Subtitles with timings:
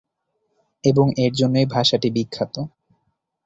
[0.83, 2.55] এবং এর জন্যই ভাষাটি বিখ্যাত।